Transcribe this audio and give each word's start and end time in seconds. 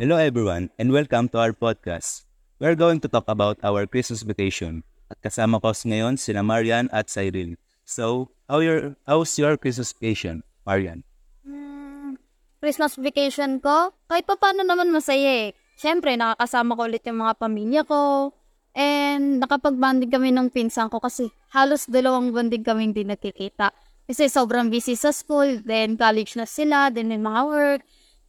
Hello 0.00 0.16
everyone 0.16 0.72
and 0.80 0.88
welcome 0.88 1.28
to 1.28 1.36
our 1.36 1.52
podcast. 1.52 2.24
We're 2.56 2.72
going 2.72 3.04
to 3.04 3.08
talk 3.12 3.28
about 3.28 3.60
our 3.60 3.84
Christmas 3.84 4.24
vacation. 4.24 4.80
At 5.12 5.20
kasama 5.20 5.60
ko 5.60 5.76
ngayon 5.76 6.16
sina 6.16 6.40
Marian 6.40 6.88
at 6.88 7.12
Cyril. 7.12 7.60
So, 7.84 8.32
how 8.48 8.64
your 8.64 8.96
how's 9.04 9.36
your 9.36 9.60
Christmas 9.60 9.92
vacation, 9.92 10.40
Marian? 10.64 11.04
Hmm, 11.44 12.16
Christmas 12.64 12.96
vacation 12.96 13.60
ko, 13.60 13.92
kahit 14.08 14.24
pa 14.24 14.40
paano 14.40 14.64
naman 14.64 14.88
masaya 14.88 15.52
eh. 15.52 15.56
Siyempre, 15.76 16.16
nakakasama 16.16 16.80
ko 16.80 16.88
ulit 16.88 17.04
yung 17.04 17.20
mga 17.20 17.36
pamilya 17.36 17.84
ko. 17.84 18.32
And 18.72 19.36
nakapag-banding 19.40 20.08
kami 20.08 20.32
ng 20.32 20.48
pinsan 20.48 20.88
ko 20.88 21.00
kasi 21.00 21.28
halos 21.52 21.88
dalawang 21.88 22.32
banding 22.32 22.64
kami 22.64 22.92
hindi 22.92 23.04
nagkikita. 23.04 23.72
Kasi 24.06 24.30
sobrang 24.30 24.70
busy 24.70 24.94
sa 24.94 25.10
school, 25.10 25.66
then 25.66 25.98
college 25.98 26.38
na 26.38 26.46
sila, 26.46 26.94
then 26.94 27.10
may 27.10 27.18
mga 27.18 27.42
work. 27.46 27.80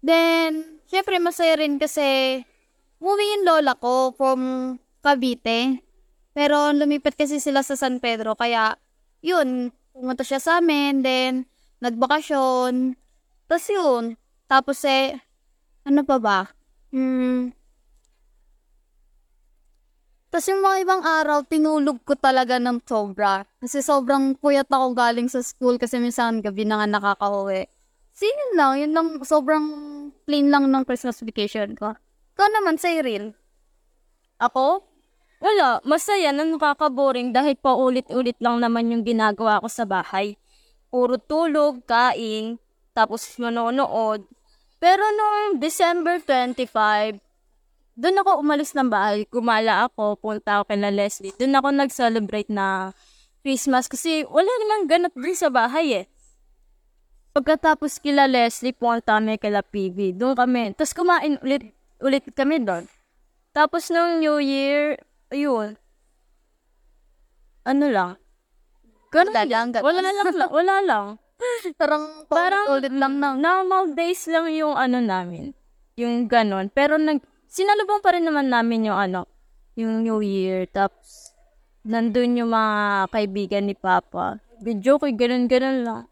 Then, 0.00 0.80
syempre 0.88 1.20
masaya 1.20 1.60
rin 1.60 1.76
kasi 1.76 2.40
umuwi 2.96 3.24
yung 3.36 3.44
lola 3.44 3.76
ko 3.76 4.16
from 4.16 4.40
Cavite. 5.04 5.84
Pero 6.32 6.72
lumipat 6.72 7.16
kasi 7.16 7.40
sila 7.40 7.60
sa 7.60 7.76
San 7.76 8.00
Pedro, 8.00 8.36
kaya 8.36 8.76
yun, 9.20 9.72
pumunta 9.92 10.24
siya 10.24 10.40
sa 10.40 10.60
amin, 10.60 11.00
then 11.04 11.48
nagbakasyon. 11.80 12.96
Tapos 13.48 13.66
yun, 13.68 14.04
tapos 14.48 14.80
eh, 14.84 15.16
ano 15.84 16.02
pa 16.04 16.16
ba? 16.16 16.38
Hmm, 16.92 17.52
tapos 20.36 20.52
yung 20.52 20.60
mga 20.68 20.78
ibang 20.84 21.00
araw, 21.00 21.38
tinulog 21.48 21.96
ko 22.04 22.12
talaga 22.12 22.60
ng 22.60 22.84
sobra. 22.84 23.48
Kasi 23.56 23.80
sobrang 23.80 24.36
puyat 24.36 24.68
ako 24.68 24.92
galing 24.92 25.32
sa 25.32 25.40
school 25.40 25.80
kasi 25.80 25.96
minsan 25.96 26.44
gabi 26.44 26.68
na 26.68 26.76
nga 26.76 27.00
nakakauwi. 27.00 27.64
So 28.12 28.28
yun 28.28 28.52
lang, 28.52 28.72
yun 28.76 28.92
lang, 28.92 29.06
sobrang 29.24 29.64
plain 30.28 30.52
lang 30.52 30.68
ng 30.68 30.84
Christmas 30.84 31.24
vacation 31.24 31.72
ko. 31.72 31.96
Ikaw 32.36 32.48
naman, 32.52 32.76
Cyril. 32.76 33.32
Ako? 34.36 34.84
Wala, 35.40 35.80
masaya 35.88 36.36
na 36.36 36.44
nakaka-boring 36.44 37.32
dahil 37.32 37.56
paulit-ulit 37.56 38.36
lang 38.36 38.60
naman 38.60 38.92
yung 38.92 39.08
ginagawa 39.08 39.64
ko 39.64 39.72
sa 39.72 39.88
bahay. 39.88 40.36
Puro 40.92 41.16
tulog, 41.16 41.80
kain, 41.88 42.60
tapos 42.92 43.24
manonood. 43.40 44.28
Pero 44.84 45.00
noong 45.00 45.64
December 45.64 46.20
25, 46.20 47.24
doon 47.96 48.20
ako 48.20 48.30
umalis 48.44 48.76
ng 48.76 48.92
bahay, 48.92 49.24
gumala 49.32 49.88
ako, 49.88 50.20
punta 50.20 50.60
ako 50.60 50.68
kay 50.68 50.78
na 50.78 50.92
Leslie. 50.92 51.32
Doon 51.40 51.56
ako 51.56 51.68
nag-celebrate 51.72 52.52
na 52.52 52.92
Christmas 53.40 53.88
kasi 53.88 54.28
wala 54.28 54.48
namang 54.60 54.84
ganap 54.84 55.14
din 55.16 55.32
sa 55.32 55.48
bahay 55.48 56.04
eh. 56.04 56.06
Pagkatapos 57.32 58.00
kila 58.00 58.28
Leslie, 58.28 58.76
punta 58.76 59.16
kami 59.16 59.40
kila 59.40 59.64
PB. 59.64 60.12
Doon 60.16 60.36
kami. 60.36 60.62
Tapos 60.76 60.92
kumain 60.92 61.40
ulit, 61.40 61.72
ulit 62.04 62.24
kami 62.36 62.60
doon. 62.60 62.84
Tapos 63.56 63.88
nung 63.88 64.20
New 64.20 64.40
Year, 64.44 65.00
ayun. 65.32 65.80
Ano 67.64 67.88
lang? 67.88 68.20
Ganun 69.08 69.32
Wala 69.32 69.44
lang. 69.48 69.66
Wala 69.80 70.00
lang, 70.12 70.50
wala 70.52 70.76
lang. 70.84 71.06
Parang, 71.80 72.28
Parang 72.28 72.64
ulit 72.76 72.92
lang 72.92 73.20
na. 73.20 73.32
normal 73.36 73.96
days 73.96 74.28
lang 74.28 74.52
yung 74.52 74.76
ano 74.76 75.00
namin. 75.00 75.56
Yung 75.96 76.28
ganon. 76.28 76.68
Pero 76.68 77.00
nag, 77.00 77.24
sinalubong 77.48 78.02
pa 78.02 78.14
rin 78.14 78.26
naman 78.26 78.50
namin 78.50 78.90
yung 78.92 78.98
ano, 78.98 79.20
yung 79.78 80.02
New 80.02 80.20
Year. 80.22 80.66
Tapos, 80.70 81.32
nandun 81.86 82.42
yung 82.42 82.50
mga 82.50 83.08
kaibigan 83.12 83.64
ni 83.66 83.74
Papa. 83.78 84.42
Video 84.60 84.98
ko, 84.98 85.06
ganun-ganun 85.06 85.78
lang. 85.86 86.02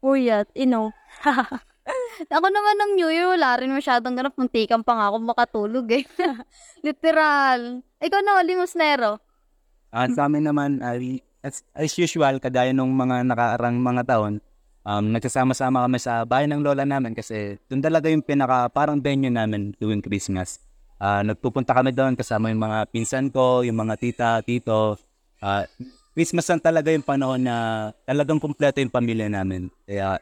Puyat, 0.00 0.48
you 0.56 0.66
know. 0.66 0.90
Ako 2.36 2.46
naman 2.48 2.76
ng 2.76 2.92
New 3.00 3.10
Year, 3.10 3.28
wala 3.28 3.56
rin 3.56 3.72
masyadong 3.72 4.14
ganap. 4.16 4.36
Muntikan 4.36 4.84
pa 4.84 4.92
nga 4.96 5.06
ako 5.10 5.16
makatulog 5.24 5.86
eh. 5.90 6.04
Literal. 6.86 7.82
Ikaw 7.98 8.20
na, 8.20 8.44
Limos 8.44 8.76
Nero. 8.76 9.18
Ah, 9.90 10.06
sa 10.06 10.30
amin 10.30 10.46
naman, 10.46 10.78
ay, 10.84 11.24
as, 11.42 11.66
as 11.74 11.90
usual, 11.98 12.38
kagaya 12.38 12.70
nung 12.70 12.94
mga 12.94 13.26
nakaarang 13.26 13.80
mga 13.80 14.02
taon, 14.06 14.38
um, 14.84 15.04
nagsasama-sama 15.10 15.84
kami 15.88 15.98
sa 15.98 16.22
bahay 16.24 16.46
ng 16.46 16.62
lola 16.62 16.86
namin 16.86 17.12
kasi 17.12 17.58
doon 17.68 17.82
talaga 17.82 18.06
yung 18.08 18.24
pinaka 18.24 18.70
parang 18.70 19.02
venue 19.02 19.32
namin 19.32 19.74
tuwing 19.76 20.04
Christmas. 20.04 20.69
Ah, 21.00 21.24
nagpupunta 21.24 21.72
kami 21.72 21.96
doon 21.96 22.12
kasama 22.12 22.52
yung 22.52 22.60
mga 22.60 22.84
pinsan 22.92 23.32
ko, 23.32 23.64
yung 23.64 23.80
mga 23.80 23.94
tita, 23.96 24.30
tito. 24.44 25.00
Ah, 25.40 25.64
Christmas 26.12 26.44
lang 26.44 26.60
talaga 26.60 26.92
yung 26.92 27.06
panahon 27.06 27.40
na 27.40 27.56
talagang 28.04 28.36
kumpleto 28.36 28.84
yung 28.84 28.92
pamilya 28.92 29.32
namin. 29.32 29.72
Kaya 29.88 30.20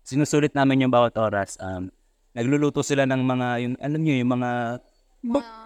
sinusulit 0.00 0.56
namin 0.56 0.88
yung 0.88 0.94
bawat 0.94 1.12
oras. 1.20 1.60
Um, 1.60 1.92
nagluluto 2.32 2.80
sila 2.80 3.04
ng 3.04 3.20
mga, 3.20 3.48
yung, 3.60 3.74
alam 3.76 4.00
nyo, 4.00 4.14
yung 4.16 4.32
mga 4.40 4.50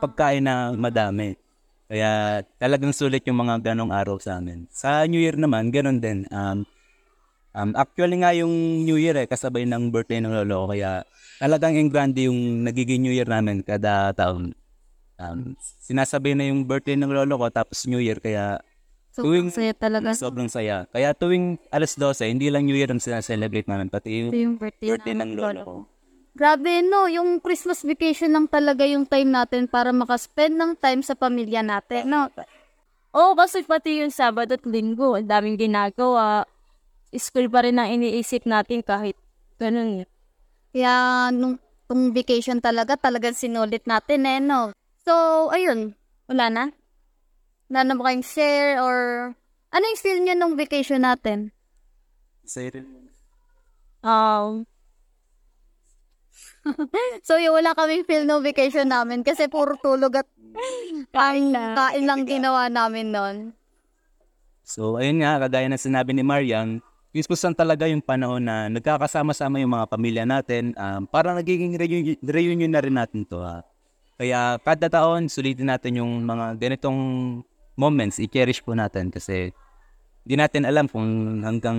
pagkain 0.03 0.43
na 0.43 0.75
madami. 0.75 1.39
Kaya 1.87 2.43
talagang 2.59 2.91
sulit 2.91 3.23
yung 3.31 3.39
mga 3.39 3.71
ganong 3.71 3.95
araw 3.95 4.19
sa 4.19 4.43
amin. 4.43 4.67
Sa 4.75 5.07
New 5.07 5.23
Year 5.23 5.39
naman, 5.39 5.71
ganon 5.71 6.03
din. 6.03 6.27
Um, 6.35 6.67
um, 7.55 7.71
actually 7.79 8.19
nga 8.21 8.35
yung 8.35 8.85
New 8.85 8.99
Year 8.99 9.17
eh, 9.17 9.27
kasabay 9.31 9.65
ng 9.65 9.95
birthday 9.95 10.21
ng 10.21 10.35
lolo 10.43 10.67
ko. 10.67 10.77
Kaya 10.77 10.91
talagang 11.39 11.79
yung 11.79 11.91
grande 11.91 12.27
yung 12.29 12.67
nagiging 12.67 13.01
New 13.01 13.15
Year 13.15 13.31
namin 13.31 13.63
kada 13.63 14.13
taon. 14.13 14.53
Um, 15.15 15.55
sinasabay 15.87 16.35
na 16.35 16.51
yung 16.51 16.67
birthday 16.67 16.99
ng 16.99 17.09
lolo 17.09 17.39
ko 17.39 17.47
tapos 17.49 17.87
New 17.87 18.03
Year 18.03 18.19
kaya 18.19 18.59
Sobrang 19.15 19.47
Tuwing- 19.47 19.55
saya 19.55 19.71
talaga. 19.79 20.11
sobrang 20.11 20.51
saya. 20.51 20.91
Kaya 20.91 21.15
tuwing 21.15 21.63
alas 21.71 21.95
12, 21.95 22.35
hindi 22.35 22.51
lang 22.51 22.67
New 22.67 22.75
Year 22.75 22.91
ang 22.91 22.99
sinaselebrate 22.99 23.71
namin, 23.71 23.87
pati 23.87 24.27
yung 24.27 24.35
yung 24.35 24.55
birthday, 24.59 24.91
birthday 24.91 25.15
ng 25.15 25.39
lolo 25.39 25.61
ko. 25.63 25.75
Grabe 26.35 26.83
no, 26.83 27.07
yung 27.07 27.39
Christmas 27.39 27.87
vacation 27.87 28.35
lang 28.35 28.51
talaga 28.51 28.83
yung 28.83 29.07
time 29.07 29.31
natin 29.31 29.71
para 29.71 29.95
makaspend 29.95 30.59
ng 30.59 30.75
time 30.75 30.99
sa 31.07 31.15
pamilya 31.15 31.63
natin, 31.63 32.11
no? 32.11 32.27
Oo, 33.15 33.39
kasi 33.39 33.63
pati 33.63 34.03
yung 34.03 34.11
Sabado 34.11 34.59
at 34.59 34.67
Linggo, 34.67 35.15
ang 35.15 35.31
daming 35.31 35.55
ginagawa. 35.55 36.43
School 37.17 37.47
pa 37.47 37.63
rin 37.63 37.79
ang 37.79 37.91
iniisip 37.91 38.45
natin 38.45 38.83
kahit 38.83 39.15
ganun 39.57 40.03
eh. 40.03 40.07
Kaya 40.75 41.31
nung 41.31 41.63
tong 41.87 42.11
vacation 42.11 42.59
talaga, 42.59 42.99
talagang 42.99 43.39
sinulit 43.39 43.87
natin 43.87 44.27
eh, 44.27 44.41
no? 44.43 44.75
So, 45.07 45.13
ayun, 45.55 45.95
wala 46.27 46.47
na? 46.51 46.65
Wala 47.71 47.81
na 47.87 47.93
ba 47.95 48.11
kayong 48.11 48.27
share 48.27 48.81
or 48.83 48.97
ano 49.71 49.85
yung 49.85 50.03
feel 50.03 50.21
nyo 50.23 50.35
nung 50.35 50.55
vacation 50.59 51.03
natin? 51.07 51.55
Um, 54.05 54.67
So, 57.27 57.37
yun, 57.37 57.53
wala 57.55 57.77
kaming 57.77 58.09
feel 58.09 58.25
nung 58.25 58.45
vacation 58.45 58.89
namin 58.89 59.23
kasi 59.23 59.49
puro 59.49 59.77
tulog 59.79 60.25
at 60.25 60.29
kain 61.13 61.53
na. 61.53 61.77
kain 61.77 62.05
lang 62.09 62.25
ginawa 62.25 62.73
namin 62.73 63.13
nun. 63.13 63.37
So, 64.65 64.97
ayun 64.97 65.21
nga, 65.21 65.37
kagaya 65.45 65.69
ng 65.69 65.81
sinabi 65.81 66.17
ni 66.17 66.25
Mariang, 66.25 66.81
Lang 67.15 67.55
talaga 67.55 67.87
yung 67.87 68.03
panahon 68.03 68.43
na 68.43 68.67
nagkakasama-sama 68.67 69.63
yung 69.63 69.71
mga 69.71 69.87
pamilya 69.87 70.25
natin. 70.27 70.75
Um, 70.75 71.07
parang 71.07 71.39
nagiging 71.39 71.79
reunion, 71.79 72.19
reunion 72.27 72.73
na 72.75 72.83
rin 72.83 72.99
natin 72.99 73.23
to. 73.23 73.39
Ha? 73.39 73.63
Kaya 74.19 74.59
kada 74.59 74.91
taon, 74.91 75.31
sulitin 75.31 75.71
natin 75.71 76.03
yung 76.03 76.27
mga 76.27 76.59
ganitong 76.59 76.99
moments, 77.79 78.19
i-cherish 78.19 78.67
po 78.67 78.75
natin 78.75 79.15
kasi 79.15 79.55
hindi 80.27 80.35
natin 80.35 80.67
alam 80.67 80.91
kung 80.91 81.39
hanggang 81.47 81.79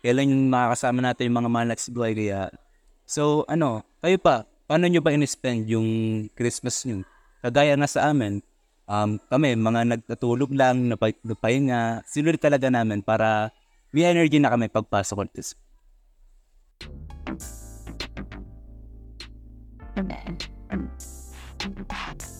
kailan 0.00 0.32
yung 0.32 0.48
makakasama 0.48 1.04
natin 1.04 1.28
yung 1.28 1.38
mga 1.44 1.50
mahal 1.52 1.68
sa 1.76 1.92
buhay. 1.92 2.12
Kaya, 2.16 2.48
so 3.04 3.44
ano, 3.52 3.84
kayo 4.00 4.16
pa, 4.16 4.48
paano 4.64 4.88
nyo 4.88 5.04
ba 5.04 5.12
in-spend 5.12 5.68
yung 5.68 5.88
Christmas 6.32 6.88
nyo? 6.88 7.04
Kagaya 7.44 7.76
nga 7.76 7.88
sa 7.88 8.08
amin, 8.08 8.40
um, 8.88 9.20
kami, 9.28 9.60
mga 9.60 9.80
nagtatulog 9.92 10.56
lang, 10.56 10.88
napay, 10.88 11.12
napahinga, 11.20 12.00
sinulit 12.08 12.40
talaga 12.40 12.72
namin 12.72 13.04
para 13.04 13.52
may 13.92 14.04
energy 14.04 14.38
na 14.38 14.52
kami 14.52 14.68
pagpasok 14.68 15.26
ulit. 15.26 15.32
sa 15.34 15.56
school. 21.98 22.37